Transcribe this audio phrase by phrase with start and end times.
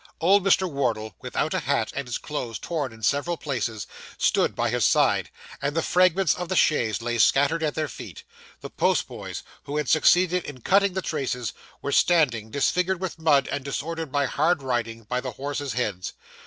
[0.19, 0.67] Old Mr.
[0.67, 3.85] Wardle without a hat, and his clothes torn in several places,
[4.17, 5.29] stood by his side,
[5.61, 8.23] and the fragments of the chaise lay scattered at their feet.
[8.61, 11.53] The post boys, who had succeeded in cutting the traces,
[11.83, 16.13] were standing, disfigured with mud and disordered by hard riding, by the horses' heads.